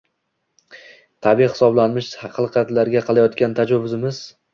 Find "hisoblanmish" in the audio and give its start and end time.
1.51-2.07